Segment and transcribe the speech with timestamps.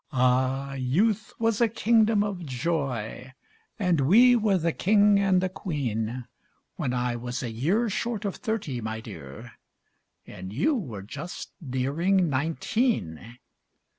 [0.11, 3.31] Ah, youth was a kingdom of joy,
[3.77, 6.25] And we were the king and the queen,
[6.75, 9.51] When I was a year Short of thirty, my dear,
[10.25, 13.37] And you were just nearing nineteen.